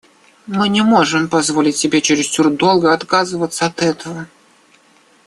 [0.47, 4.25] Мы не можем позволить себе чересчур долго отказываться от этого.